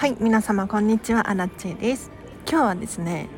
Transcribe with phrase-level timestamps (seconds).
[0.00, 1.28] はい皆様こんにちは。
[1.28, 2.10] アラチェです。
[2.48, 3.28] 今日はですね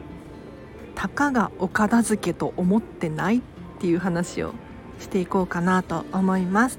[0.94, 3.40] たかがお片付けと思ってないっ
[3.80, 4.54] ていう話を
[5.00, 6.78] していこうかなと思います。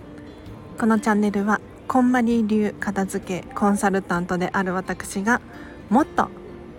[0.79, 5.41] このチャンネルはこんまり流片付けコンサルタントである私が
[5.89, 6.29] もっと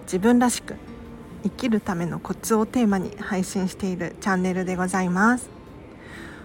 [0.04, 0.76] 自分らしく
[1.42, 5.50] 生きるためのコツをテーマに配信しているチャンネルでございます。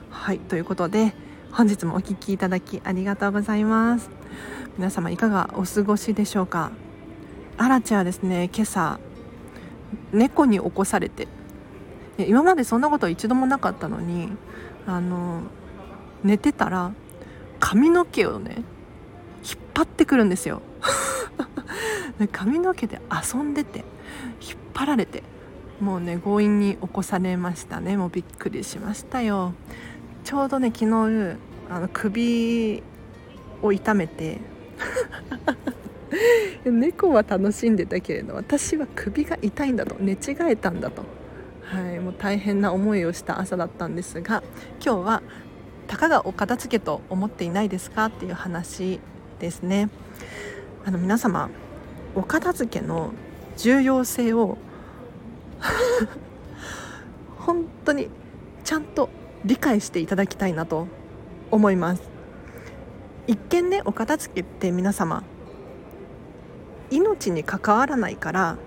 [0.10, 1.14] はいということで
[1.54, 4.10] 本日もお聴きいただきありがとうございます。
[4.79, 6.71] 皆様いかがお過ごしでしょうか？
[7.57, 8.97] アラチはですね今朝
[10.14, 11.28] 猫に起こされて。
[12.18, 14.29] 今までそんなこと一度もなかったのに
[14.87, 15.42] あの
[16.23, 16.93] 寝てたら
[17.60, 18.64] 髪の毛をね
[19.43, 20.61] 引っ張ってくるんですよ。
[22.32, 23.79] 髪の毛で遊んでて
[24.39, 25.23] 引っ張られて
[25.82, 27.98] もうね強引に起こされましたね。
[27.98, 29.51] もうびっくりしましたよ。
[30.23, 31.37] ちょうどね昨日
[31.70, 32.81] あの首
[33.61, 34.40] を痛めて
[36.66, 41.03] 猫は楽しんでたけれど私は首が痛いんだと寝違えたんだと、
[41.63, 44.44] はい、もう大変な思いをした朝だったんですが
[44.83, 45.22] 今日は
[45.88, 49.00] たかがお片付けと思っていないですかっていう話
[49.39, 49.89] ですね。
[50.85, 51.50] あの皆様
[52.16, 53.11] お片付けの
[53.57, 54.57] 重要性を
[57.38, 58.09] 本当に
[58.63, 59.09] ちゃんと
[59.45, 60.88] 理解していただきたいなと
[61.52, 62.09] 思います。
[63.30, 65.23] 一見ねお片付けって皆様
[66.89, 68.58] 命に関わらないから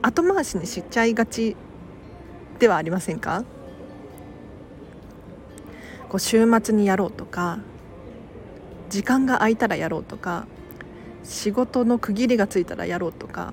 [0.00, 1.58] 後回しにしちゃいがち
[2.58, 3.44] ではありませんか？
[6.08, 7.58] こう週末にやろうとか
[8.88, 10.46] 時間が空いたらやろうとか
[11.24, 13.52] 仕事の区切りがついたらやろうとか。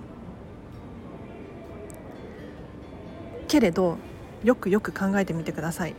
[3.49, 3.97] けれど
[4.45, 5.95] よくよく考えてみてください。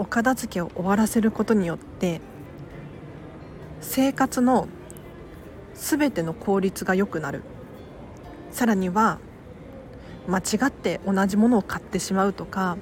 [0.00, 2.22] お片付けを終わらせることによって
[3.82, 4.66] 生活の
[5.74, 7.42] 全ての効率が良くなる。
[8.50, 9.18] さらには
[10.26, 12.78] 間違って同じものを買ってしまうとか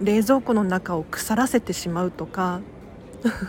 [0.00, 2.60] 冷蔵庫の中を腐らせてしまうとか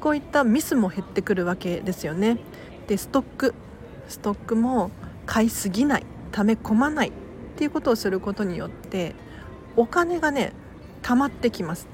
[0.00, 2.38] こういったミスも減ってくるわけですよね。
[2.86, 3.54] でストック。
[4.06, 4.92] ストックも
[5.26, 6.06] 買いすぎない。
[6.30, 7.12] 溜め込まない。
[7.62, 9.14] っていうことをすることによって
[9.76, 10.52] お金がね
[11.02, 11.86] 溜まってきます。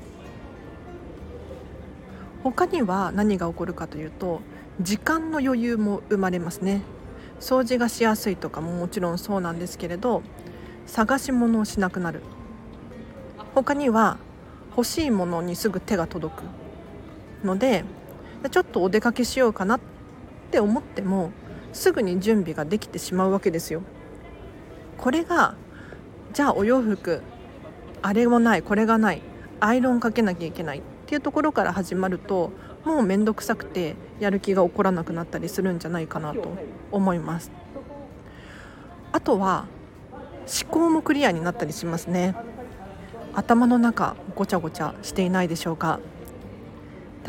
[2.42, 4.40] 他には何が起こるかというと
[4.80, 6.80] 時間の余裕も生まれますね。
[7.38, 10.22] 掃除がしやすいとかももちろんそうなんですけれど
[10.86, 12.22] 探し物をしなくなる。
[13.54, 14.16] 他には
[14.70, 17.46] 欲しいものにすぐ手が届く。
[17.46, 17.84] ので
[18.50, 19.80] ちょっとお出かけしようかなっ
[20.50, 21.30] て思っても
[21.74, 23.82] すぐに準備ができてしまうわけですよ。
[24.98, 25.54] これが
[26.32, 27.22] じゃあお洋服
[28.02, 29.22] あれもないこれがない
[29.60, 32.52] アイロンかけなきゃいけないっていうところから始まると
[32.84, 36.56] もう面倒くさくてやる気が起こらなくなったりするんじゃないかなと
[36.92, 37.50] 思います。
[39.12, 39.66] あとは
[40.62, 42.34] 思考もクリアになったりしますね。
[43.34, 46.00] 頭の中ごちゃごちゃしていないでしょうか。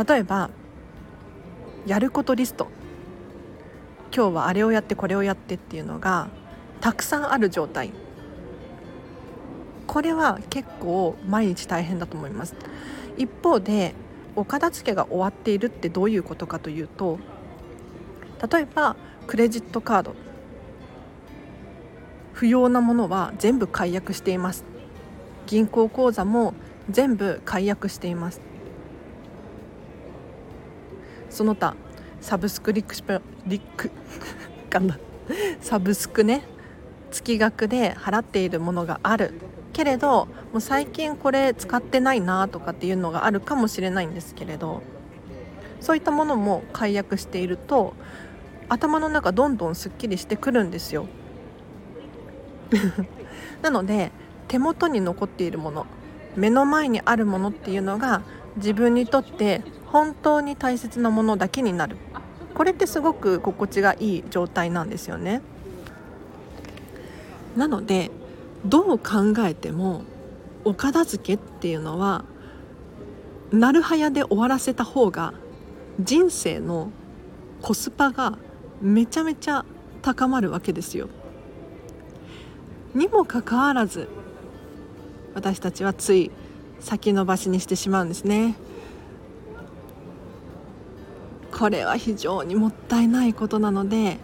[0.07, 0.49] 例えば
[1.85, 2.67] やることリスト。
[4.15, 6.29] 今日はあれをやってこれをやってっていうのが
[6.81, 7.91] たくさんある状態。
[9.87, 12.55] これは結構毎日大変だと思います。
[13.17, 13.93] 一方で
[14.35, 17.19] お片付けが終わっているってどういうことかというと
[18.51, 18.95] 例えば
[19.27, 20.15] クレジットカード。
[22.33, 24.63] 不要なものは全部解約しています。
[25.45, 26.53] 銀行口座も
[26.89, 28.39] 全部解約しています。
[31.29, 31.75] その他
[32.21, 32.95] サブスクリク
[33.45, 33.91] リック
[35.61, 36.43] サブスクね。
[37.09, 39.33] 月額で払っているものがある
[39.73, 44.81] けれどもう最近これ使ってないなとかっていうのがあるかもしれないんですけれど
[45.79, 47.93] そういったものも解約していると
[48.67, 51.07] 頭の中どんどんすっきりしてくるんですよ。
[53.63, 54.11] なので
[54.47, 55.87] 手元に残っているもの
[56.35, 58.21] 目の前にあるものっていうのが
[58.57, 61.97] 自分にとって本当に大切なものだけになる。
[62.53, 65.41] これってすごく心地がいい状態なんですよね。
[67.55, 68.11] なので
[68.65, 70.03] どう考えても
[70.65, 72.25] お片付けっていうのは
[73.51, 75.33] なるはやで終わらせた方が
[75.99, 76.91] 人生の
[77.61, 78.37] コスパが
[78.81, 79.65] めちゃめちゃ
[80.01, 81.09] 高まるわけですよ。
[82.95, 84.07] にもかかわらず
[85.33, 86.31] 私たちはつい
[86.79, 88.55] 先延ばしにしてしまうんですね。
[91.51, 94.17] これは非常にもったいないことなので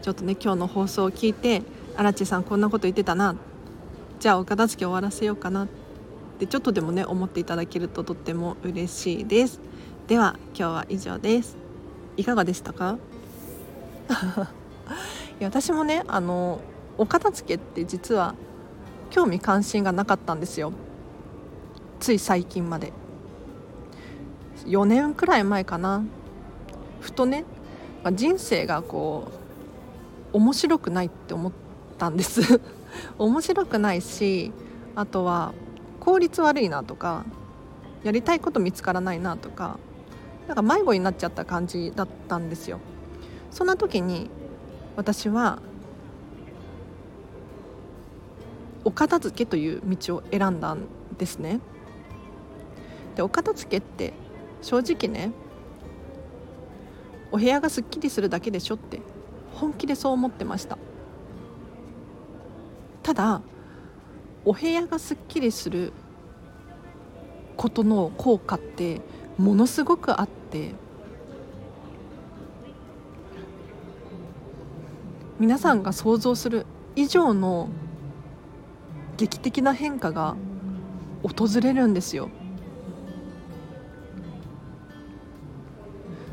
[0.00, 1.62] ちょっとね今日の放送を聞いて
[1.98, 3.34] 荒地さんこんなこと言ってたな
[4.20, 5.68] じゃあお片付け終わらせようかなっ
[6.38, 9.60] てちょっとでもね思っていただけるととっても嬉しいです。
[10.06, 11.56] では今日は以上です。
[12.16, 12.98] いかがでしたか？
[15.40, 16.60] いや私もねあの
[16.96, 18.34] お片付けって実は
[19.10, 20.72] 興味関心がなかったんですよ。
[21.98, 22.92] つい最近まで。
[24.66, 26.04] 4年くらい前かな。
[27.00, 27.44] ふとね
[28.12, 29.32] 人生がこ
[30.32, 31.52] う面白くないって思っ
[31.98, 32.60] たんです。
[33.18, 34.52] 面白くないし
[34.94, 35.52] あとは
[36.00, 37.24] 効率悪いなとか
[38.02, 39.78] やりたいこと見つからないなとか
[40.46, 42.78] なんか迷子になっちゃった感じだったんですよ。
[43.50, 44.30] そんな時に
[44.96, 45.58] 私は
[48.84, 50.86] お片付けという道を選んだん
[51.18, 51.60] ですね。
[53.16, 54.14] でお片付けって
[54.62, 55.32] 正直ね
[57.30, 59.02] お部屋がすっきりするだけでしょって
[59.54, 60.78] 本気でそう思ってました。
[63.08, 63.40] ただ
[64.44, 65.94] お部屋がすっきりする
[67.56, 69.00] ことの効果って
[69.38, 70.74] ものすごくあって
[75.38, 76.66] 皆さんが想像する
[76.96, 77.70] 以上の
[79.16, 80.36] 劇的な変化が
[81.22, 82.28] 訪れるんですよ。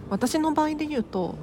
[0.10, 1.36] 私の場合で言うと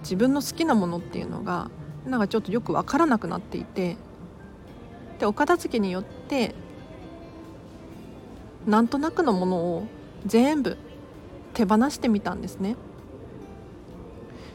[0.00, 1.70] 自分の好きなものっていうのが
[2.06, 3.96] なんかちょっとよく分からなくなっていて
[5.18, 6.54] でお片付けによって
[8.66, 9.86] なんとなくのものを
[10.26, 10.76] 全部
[11.54, 12.76] 手放してみたんですね。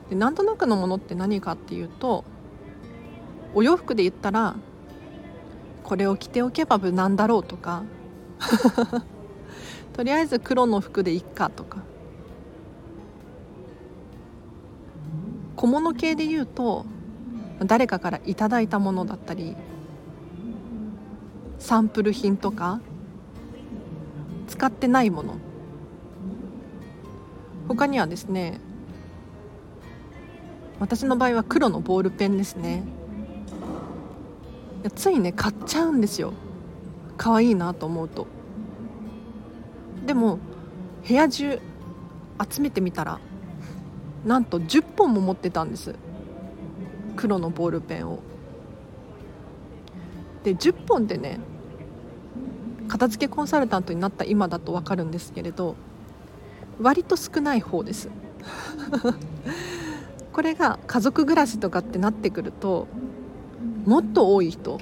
[0.09, 2.23] でなんとなくのものって何かっていうと
[3.55, 4.55] お洋服で言ったら
[5.83, 7.83] これを着ておけば無難だろうとか
[9.93, 11.79] とりあえず黒の服でいっかとか
[15.55, 16.85] 小物系で言うと
[17.63, 19.55] 誰かからいただいたものだったり
[21.57, 22.81] サンプル品とか
[24.47, 25.35] 使ってないもの。
[27.67, 28.59] 他にはですね
[30.79, 32.83] 私の場合は黒のボールペンですね。
[34.95, 36.33] ついね買っちゃうんですよ。
[37.17, 38.27] 可愛いなと思うと。
[40.05, 40.37] でも
[41.07, 41.59] 部屋中
[42.51, 43.19] 集めてみたら
[44.25, 45.95] なんと10本も持ってたんです。
[47.15, 48.19] 黒のボールペンを。
[50.43, 51.39] で10本でね
[52.87, 55.75] 片付けコンサルタントになった今だと分かるんですけれど
[56.79, 58.09] 割と少ない方です。
[60.31, 62.87] これが家族暮らしとかってなってくると
[63.85, 64.79] もっと多い人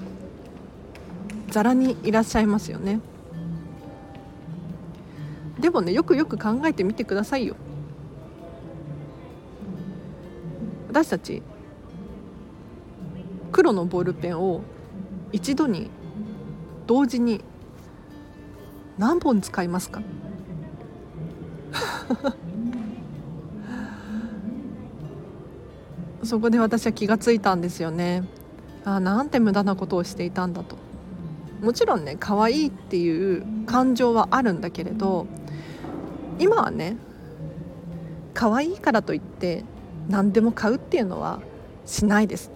[1.49, 2.99] ざらにいらっしゃいますよね。
[5.59, 7.55] でもねよくよく考えてみてくださいよ。
[10.89, 11.41] 私たち
[13.63, 14.59] 黒のボールペンを
[15.31, 15.89] 一度に
[16.85, 17.41] 同時に
[18.97, 20.01] 何本使いますか？
[26.23, 28.27] そこで私は気がついたんですよね。
[28.83, 30.75] あなんて無駄なことをしていたんだと。
[31.61, 35.25] もちろんね可愛いっていう感情はあるんだけれど
[36.37, 36.97] 今はね
[38.33, 39.63] 可愛いからといって
[40.09, 41.39] 何でも買うっていうのは
[41.85, 42.51] しないです。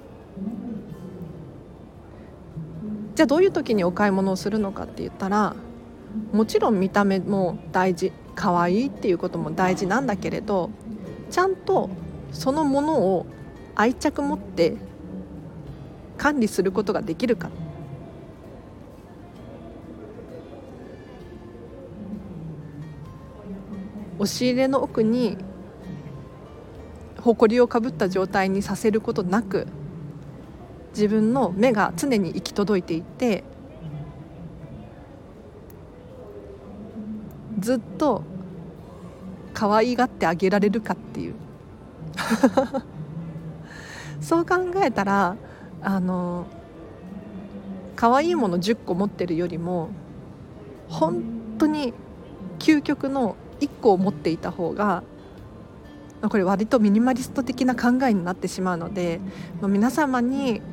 [3.17, 5.55] じゃあどういう時にお買い物をするのかって言ったら
[6.33, 10.69] もちろん見た目も大事可愛いっていうことも大事なんだけれど
[11.31, 11.89] ちゃんと
[12.31, 13.25] そのものを
[13.73, 14.77] 愛着持って
[16.15, 17.49] 管理することができるか。
[24.19, 25.37] 押し入れの奥に
[27.21, 29.67] 埃をかぶった状態にさせることなく
[30.97, 33.43] 自分の目が常に行き届いていて
[37.59, 38.23] ずっと
[39.53, 41.35] 可愛がってあげられるかっていう。
[44.21, 45.35] そう考えたら
[45.83, 46.47] あの
[47.95, 49.89] 可愛いもの10個持ってるよりも
[50.89, 51.21] 本
[51.59, 51.93] 当に
[52.57, 55.03] 究極の1個を持っていた方が
[56.27, 59.19] これ割とミニマリスト的な考えになってしまうので
[59.61, 60.63] 皆様に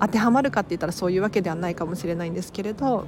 [0.00, 3.06] 当てはまるかって言ったらそういうわけではないかもしれないんですけれど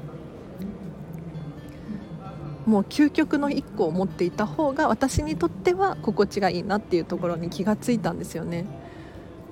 [2.66, 8.66] もう究極の1個を持っていた方が私にとっては心地がいいなっていうところに気がついたんですよね。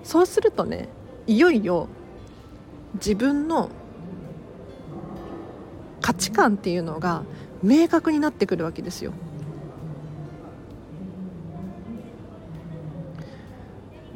[0.05, 0.89] そうするとね
[1.27, 1.89] いよいよ
[2.95, 3.71] 自分の
[6.01, 7.25] 価値観っていうのが
[7.63, 9.13] 明確になってくるわけですよ。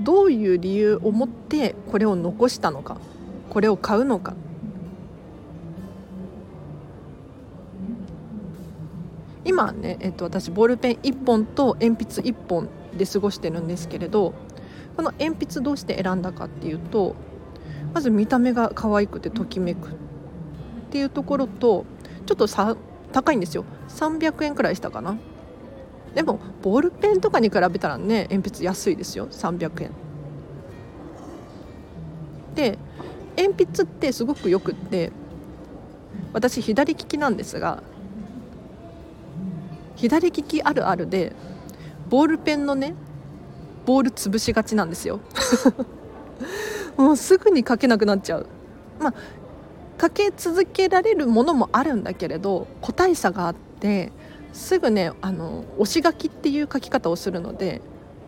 [0.00, 2.98] どういう理由を持ってこれを残したのか
[3.50, 4.34] これを買うのか。
[9.44, 14.34] 今ね、えっと、私ボールペン1本と鉛筆1本で過ごしてるんですけれど
[14.96, 17.16] この鉛筆どうして選んだかっていうと
[17.94, 19.92] まず見た目が可愛くてときめくっ
[20.90, 21.84] ていうところと
[22.26, 22.76] ちょっとさ
[23.12, 23.64] 高いんですよ。
[23.88, 25.16] 300円くらいしたかな。
[26.14, 29.28] でもボールペンとかに比べたらね鉛筆安いですよ。
[29.28, 29.90] 300円。
[32.54, 32.78] で
[33.36, 35.12] 鉛筆ってすごくよくって
[36.32, 37.82] 私左利きなんですが
[39.96, 41.32] 左利きあるあるで
[42.08, 42.94] ボールペンのね
[43.86, 45.20] ボール潰しがちなんですよ。
[46.96, 48.46] もうすぐに書けなくなっちゃう。
[48.98, 49.14] まあ
[50.00, 54.12] 書け続けられるものもあるんだけれど個体差があって
[54.52, 57.80] すぐねあの押し書きっていう書き方をするので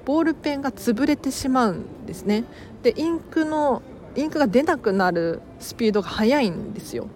[0.04, 2.44] ボールペンが潰れてしまうんですね。
[2.82, 3.82] でインクの
[4.16, 7.06] インクが出なくなるスピードが速いんですよ。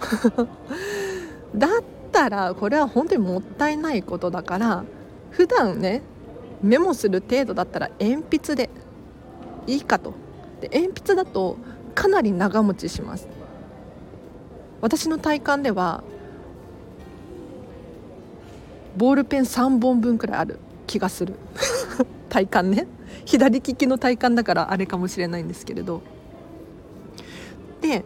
[1.54, 4.84] だったらこれは本当にもったいないことだから
[5.30, 6.02] 普段ね
[6.62, 8.70] メモする程度だったら鉛筆で
[9.66, 10.14] いいかと。
[10.60, 11.56] で鉛筆だと
[11.94, 13.28] かなり長持ちします。
[14.80, 16.02] 私の体感では
[18.96, 21.34] ボールペン3本分くらいある気がする。
[22.28, 22.86] 体感ね。
[23.24, 26.02] 左利きの体感だからあれかもしれないんですけれど。
[27.80, 28.04] で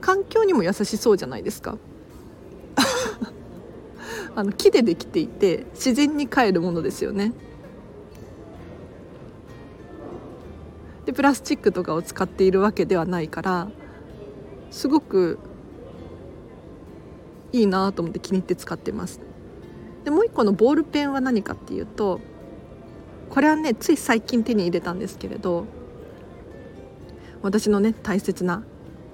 [0.00, 1.76] 環境にも優しそうじゃないですか。
[4.36, 7.32] あの木でできていて自然に帰るものですよね。
[11.06, 13.68] でプラスチックとかを使っているわけではないから
[14.70, 15.38] すごく
[17.52, 19.20] いいなと思って気に入って使ってます。
[20.04, 22.20] でもう一個のボールペンは何かっていうと
[23.30, 25.66] これはねつい最近手に入れたんですけれど
[27.42, 28.62] 私のね大切な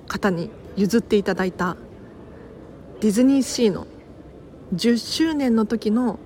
[0.09, 1.77] 方に譲っていただいた
[3.01, 3.87] ディズニーシーの
[4.75, 6.19] 10周年の時の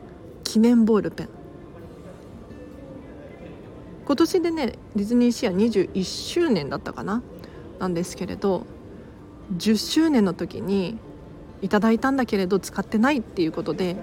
[0.42, 1.28] 記念ボールペン。
[4.06, 7.22] 今年でねディズニーシーは21周年だったかな？
[7.78, 8.66] なんですけれど
[9.56, 10.98] 10周年の時に
[11.62, 13.96] いただいたんだけれど使ってないっていうことで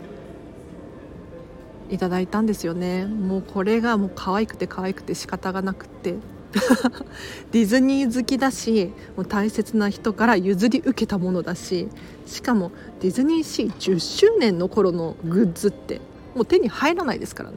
[1.92, 3.06] いただいたんですよね。
[3.06, 6.16] もうこれがもう可愛くて可愛くて仕方がなくて。
[7.52, 11.88] ディズニー好きだしもう大切な人から譲り受けたものだし
[12.26, 16.02] しかもディズニーシー10周年の頃のグッズって
[16.36, 17.56] もう手に入らないですからね、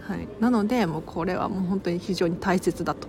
[0.00, 3.08] はい、なのでもうこれはもう本当に非常に大切だと。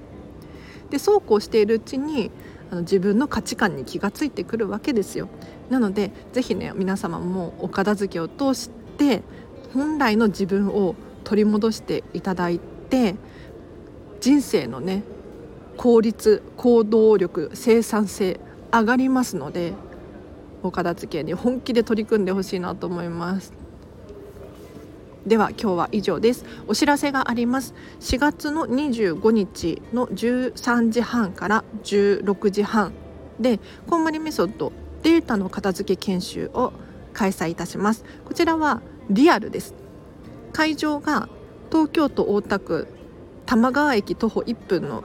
[0.90, 2.30] でそうこうしているうちに
[2.72, 5.30] あの自分の価値観に気がついてくるわけですよ。
[5.70, 9.24] なので是非ね皆様もお片付けを通して
[9.74, 13.16] 本来の自分を取り戻していただいて
[14.22, 15.04] 人生のね
[15.78, 18.40] 効率行動力生産性
[18.72, 19.74] 上がりますので
[20.64, 23.54] お片付けに本気で取り組んでほしいなと思います。
[25.26, 26.46] では今日は以上です。
[26.68, 27.74] お知らせがあります。
[28.00, 32.94] 4月の25日の13時半から16時半
[33.40, 34.72] でこんまりメソッド
[35.04, 36.74] データの片付け研修を
[37.14, 38.06] 開催いたします。
[38.26, 39.74] こちらはリアルです
[40.54, 41.30] 会場が
[41.72, 42.88] 東京都大田区
[43.46, 45.04] 玉川駅徒歩1分の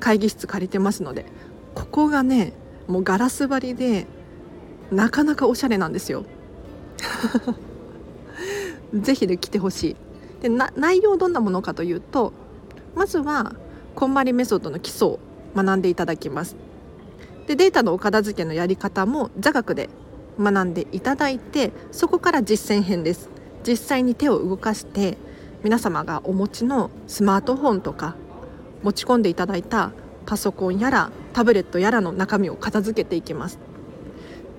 [0.00, 1.26] 会議室借りてますので
[1.74, 2.52] ここがね
[2.88, 4.06] もうガラス張りで
[4.90, 6.24] なかなかおしゃれなんですよ。
[8.94, 9.96] ぜひで来てほしい。
[10.42, 12.32] で内容どんなものかというと
[12.94, 13.54] まずは
[13.94, 15.18] こんまりメソッドの基礎を
[15.56, 16.56] 学んでいただきます。
[17.46, 19.88] でデータのお片付けのやり方も座学で
[20.38, 23.35] 学んでいただいてそこから実践編です。
[23.66, 25.18] 実際に手を動かして
[25.64, 28.14] 皆様がお持ちのスマートフォンとか
[28.82, 29.90] 持ち込んでいただいた
[30.26, 33.58] パソコンやらタブレットやらの中身を片付けていきます。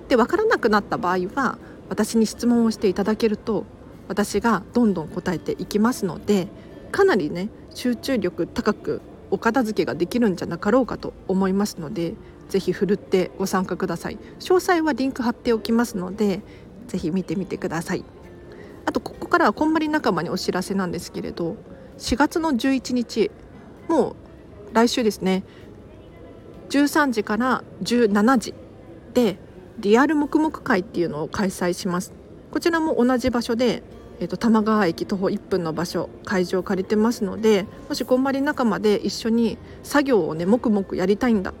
[0.08, 3.64] で分からなくなった場合は私に質問をしていただけると
[4.08, 6.48] 私がどんどん答えていきますので
[6.92, 12.14] かなりね集中力高くお片付けができるんじゃなかろうかと思いますので
[12.48, 16.40] ぜひふるってご参加ください詳細はリンク貼っておきますので
[16.86, 18.04] ぜひ見てみてください
[18.88, 21.56] あとここからはこんまり仲間にお知らせなんですけれど
[21.98, 23.30] 4月の11日
[23.86, 24.16] もう
[24.72, 25.44] 来週ですね
[26.70, 28.54] 13時から17時
[29.12, 29.36] で
[29.78, 32.14] リアル黙々会っていうのを開催します。
[32.50, 33.82] こちらも同じ場所で、
[34.20, 41.52] えーと、玉川駅徒歩1分の場所会場を借りてますのでもしこんまり仲間で一緒に作業をね黙々やりたいんだ。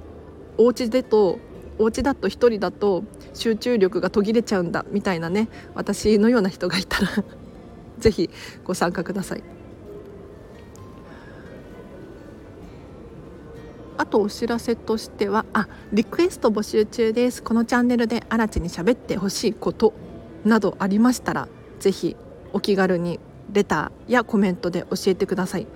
[0.56, 1.38] お家でと
[1.78, 3.04] お家だと1人だと
[3.34, 7.08] 集中力が途切れちゃうんだみたいなね私のような人がいたら
[7.98, 8.30] 是非
[8.64, 9.42] ご参加ください。
[13.98, 19.92] あとお知らせとしてはあリクエスト募集中ですこのチャンネルで新地に喋ってほしいこと
[20.44, 21.48] などありましたら
[21.80, 22.16] 是非
[22.52, 23.18] お気軽に
[23.52, 25.66] レターやコメントで教えてください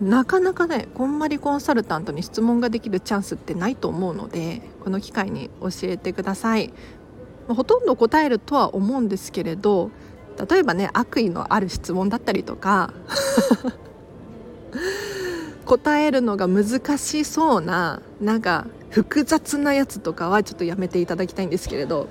[0.00, 6.72] なかなかねこんまりコンサルタントに質問ができるチャンスってないと思うのでこの機会に教えてください。
[7.48, 9.90] ほとんど答えるとは思うんですけれど
[10.48, 12.92] 例えばね悪意のある質問だったりとか
[15.66, 22.08] 答えるのが難しそうななんか複雑なやつとかはちょっとやめていただきたいんですけれど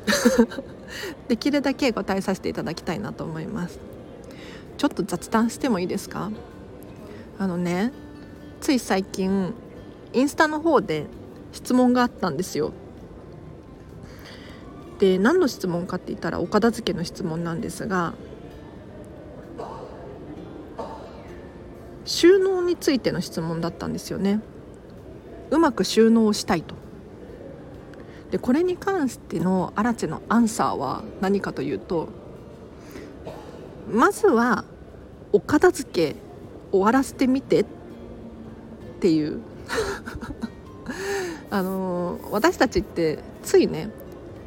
[1.30, 3.80] できるだけ答えさせていただきたいなと思います。
[4.78, 6.32] ちょっと雑談してもいいですか？
[7.40, 7.94] あのね
[8.60, 9.54] つい最近
[10.12, 11.08] インスタの方で
[11.54, 12.74] 質問があったんですよ。
[15.00, 18.14] で何の質問かって言ったらお片付けの質問なんですが
[22.04, 24.42] 収納についての質問だったんですよね。
[25.50, 26.76] うまく収納したいと。
[28.32, 32.10] でこれに関してのアラチェのアンサーは何かというと
[33.90, 34.66] まずは
[35.32, 36.29] お片付け
[36.72, 37.66] 終わらせてみてっ
[39.00, 39.40] ていう。
[41.52, 43.90] あの、私たちってついね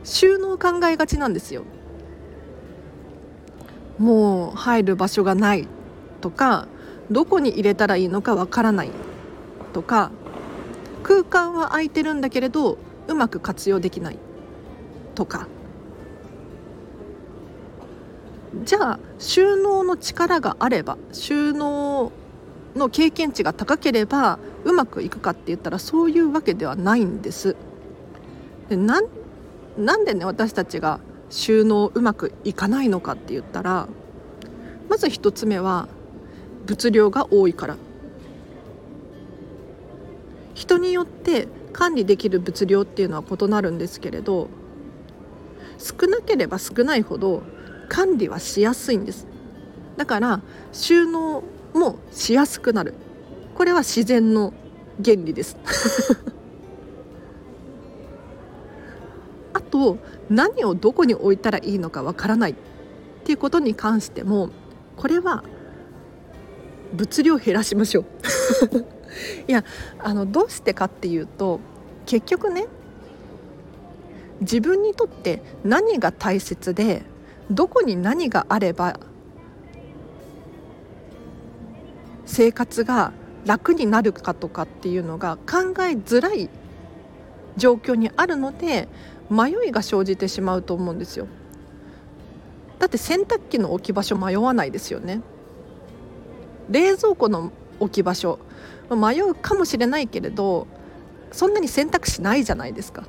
[0.04, 1.64] 収納考えがちなんですよ。
[3.98, 5.68] もう入る場所がない
[6.20, 6.66] とか
[7.10, 8.90] どこに入れたらいいのかわからない
[9.72, 10.10] とか
[11.02, 14.18] 空間は空いてるんだけれどうまく活用できない
[15.14, 15.46] とか。
[18.64, 22.12] じゃあ収納の力があれば収納
[22.76, 27.56] の経験値が高ければうまくいくかって言ったらそういうわけではないんです。
[28.68, 29.06] でなん
[29.76, 33.88] なんでね私たちが収納うまくいかないのかって言ったら
[34.88, 35.88] まず1つ目は
[36.66, 37.76] 物量が多いから
[40.54, 44.48] 人によって管理できる物量っていうのは異なるんですけれど
[45.78, 47.42] 少なければ少ないほど
[47.92, 49.26] 管理はしやすいんです。
[49.98, 50.40] だから
[50.72, 51.42] 収納
[51.74, 52.94] もしやすくなる。
[53.54, 54.54] これは自然の
[55.04, 55.58] 原理です。
[59.52, 59.98] あと
[60.30, 62.52] 何をどこに置いたらいいのかわからない。
[62.52, 62.54] っ
[63.24, 64.48] ていうことに関しても
[64.96, 65.44] これは
[66.94, 68.04] 物量減らしましょう。
[69.46, 69.64] いや
[69.98, 71.60] あのどうしてかっていうと
[72.06, 72.68] 結局ね
[74.40, 77.11] 自分にとって何が大切で
[77.50, 78.98] どこに何があれば
[82.24, 83.12] 生活が
[83.44, 86.48] 楽になるかとかっていうのが考えづらい
[87.56, 88.88] 状況にあるので
[89.28, 91.26] 迷いが生じてしまうと思うんですよ。
[92.78, 95.20] だって洗濯機の置き場所迷わないですよね。
[96.70, 98.38] 冷蔵庫の置き場所
[98.90, 100.66] 迷うかもしれないけれど
[101.32, 103.04] そんなに選択肢ないじゃないですか。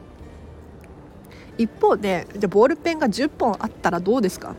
[1.58, 4.56] 一方でじゃボールペンが10本あったらどうですか？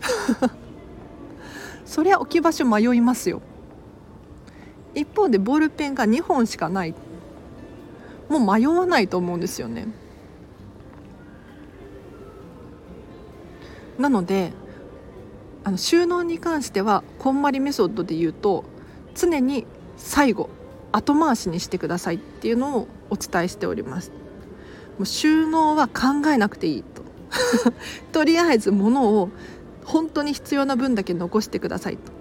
[1.84, 3.40] そりゃ置き場所迷いますよ。
[4.94, 6.94] 一方でボールペンが2本しかない。
[8.28, 9.88] もう迷わないと思うんですよね。
[13.98, 14.52] なので
[15.64, 18.64] あの収納に関してはこんまりメソッドで言うと
[19.14, 20.48] 常に最後
[20.92, 24.10] 後回しにしてくださいっていうのをお伝えしております。
[24.98, 27.02] もう収納は考えなくていいと。
[28.12, 29.30] とりあえず物を
[29.84, 32.12] 本当に必要な分だけ残してくださいと。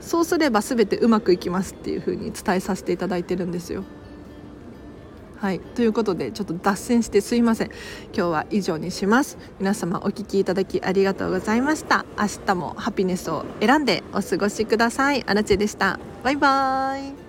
[0.00, 3.84] そうすれば全てうまくいきますっていうふうに伝えさせていただいてるんですよ。
[5.42, 5.60] はい。
[5.60, 7.70] ということでちょっと脱線してすいません。
[8.14, 9.38] 今日は以上にします。
[9.58, 12.04] 皆様お聴きいただきありがとうございました。
[12.18, 15.24] 明日もハピネスを選んでお過ごしください。
[15.26, 15.98] あらちでした。
[16.22, 17.21] バイバーイ。